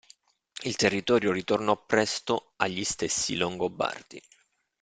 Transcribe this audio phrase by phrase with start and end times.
[0.63, 4.19] Il territorio ritornò presto agli stessi Longobardi.